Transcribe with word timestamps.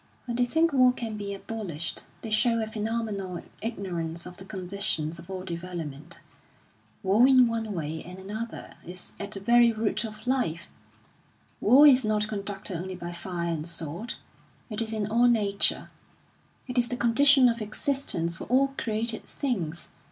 When 0.25 0.35
they 0.35 0.45
think 0.45 0.73
war 0.73 0.91
can 0.93 1.15
be 1.15 1.31
abolished, 1.31 2.05
they 2.23 2.31
show 2.31 2.59
a 2.59 2.65
phenomenal 2.65 3.43
ignorance 3.61 4.25
of 4.25 4.37
the 4.37 4.45
conditions 4.45 5.19
of 5.19 5.29
all 5.29 5.43
development. 5.43 6.21
War 7.03 7.27
in 7.27 7.47
one 7.47 7.71
way 7.73 8.01
and 8.03 8.17
another 8.17 8.71
is 8.83 9.13
at 9.19 9.29
the 9.31 9.39
very 9.39 9.71
root 9.71 10.03
of 10.03 10.25
life. 10.25 10.65
War 11.59 11.85
is 11.85 12.03
not 12.03 12.27
conducted 12.27 12.77
only 12.77 12.95
by 12.95 13.11
fire 13.11 13.53
and 13.53 13.69
sword; 13.69 14.15
it 14.71 14.81
is 14.81 14.91
in 14.91 15.05
all 15.05 15.27
nature, 15.27 15.91
it 16.67 16.79
is 16.79 16.87
the 16.87 16.97
condition 16.97 17.47
of 17.47 17.61
existence 17.61 18.33
for 18.33 18.45
all 18.45 18.69
created 18.79 19.23
things. 19.25 19.89